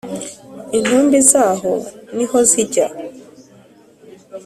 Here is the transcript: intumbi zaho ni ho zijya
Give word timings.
intumbi 0.77 1.17
zaho 1.29 1.73
ni 2.15 2.25
ho 2.29 2.37
zijya 2.49 2.87